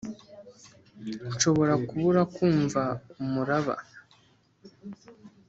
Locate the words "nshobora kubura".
1.31-2.21